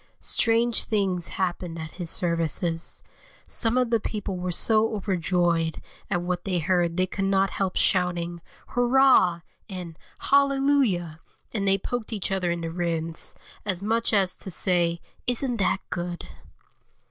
[0.19, 3.03] Strange things happened at his services;
[3.45, 7.75] some of the people were so overjoyed at what they heard they could not help
[7.75, 11.19] shouting "Hurrah!" and "Hallelujah!"
[11.51, 15.81] and they poked each other in the ribs, as much as to say: "Isn't that
[15.91, 16.27] good?"